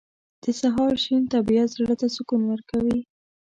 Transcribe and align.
•د 0.43 0.45
سهار 0.59 0.93
شین 1.03 1.23
طبیعت 1.33 1.69
زړه 1.77 1.95
ته 2.01 2.07
سکون 2.15 2.41
ورکوي. 2.51 2.99